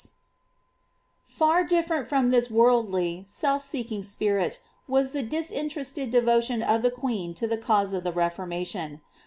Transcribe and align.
*' 0.69 1.23
Far 1.25 1.63
different 1.63 2.07
from 2.07 2.31
this 2.31 2.49
worldly, 2.49 3.23
self 3.27 3.61
seeking 3.61 4.01
spirit 4.01 4.59
was 4.87 5.11
the 5.11 5.21
.'isintemted 5.21 6.09
devotion 6.09 6.63
of 6.63 6.81
the 6.81 6.89
queen 6.89 7.35
to 7.35 7.45
the 7.45 7.59
cause 7.59 7.93
of 7.93 8.03
the 8.03 8.11
Reformation. 8.11 9.01